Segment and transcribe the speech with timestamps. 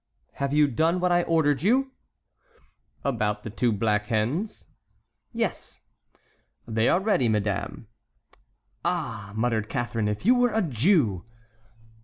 [0.31, 1.91] "Have you done what I ordered you?"
[3.03, 4.65] "About the two black hens?"
[5.31, 5.81] "Yes!"
[6.67, 7.85] "They are ready, madame."
[8.83, 11.23] "Ah," muttered Catharine, "if you were a Jew!"